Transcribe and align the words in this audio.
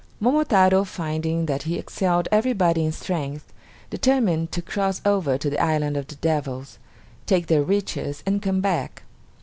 Momotaro 0.19 0.83
finding 0.83 1.45
that 1.45 1.61
he 1.61 1.77
excelled 1.77 2.27
everybody 2.31 2.83
in 2.83 2.91
strength, 2.91 3.53
determined 3.91 4.51
to 4.51 4.59
cross 4.59 4.99
over 5.05 5.37
to 5.37 5.47
the 5.47 5.61
island 5.61 5.95
of 5.95 6.07
the 6.07 6.15
devils, 6.15 6.79
take 7.27 7.45
their 7.45 7.61
riches, 7.61 8.23
and 8.25 8.41
come 8.41 8.61
back. 8.61 9.03